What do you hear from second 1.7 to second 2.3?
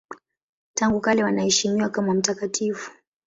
kama